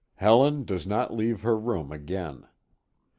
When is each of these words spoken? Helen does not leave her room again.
Helen 0.15 0.63
does 0.65 0.87
not 0.87 1.13
leave 1.13 1.41
her 1.43 1.55
room 1.55 1.91
again. 1.91 2.47